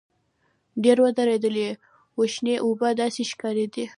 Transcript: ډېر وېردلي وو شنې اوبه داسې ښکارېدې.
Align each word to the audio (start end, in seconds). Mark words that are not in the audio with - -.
ډېر 0.83 0.97
وېردلي 1.03 1.67
وو 2.17 2.23
شنې 2.33 2.55
اوبه 2.63 2.89
داسې 3.01 3.21
ښکارېدې. 3.31 3.85